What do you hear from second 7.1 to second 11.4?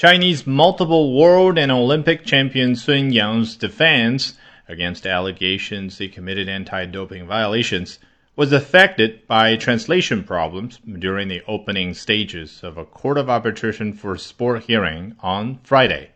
violations was affected by translation problems during